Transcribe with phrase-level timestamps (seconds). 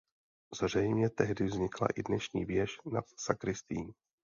[0.61, 3.93] Zřejmě tehdy vznikla i dnešní věž nad sakristií.